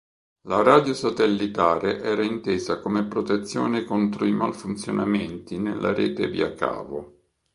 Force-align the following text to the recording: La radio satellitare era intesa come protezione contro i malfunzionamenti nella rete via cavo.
La 0.47 0.63
radio 0.63 0.95
satellitare 0.95 2.01
era 2.01 2.23
intesa 2.23 2.79
come 2.79 3.03
protezione 3.05 3.83
contro 3.83 4.25
i 4.25 4.31
malfunzionamenti 4.31 5.59
nella 5.59 5.93
rete 5.93 6.27
via 6.27 6.55
cavo. 6.55 7.19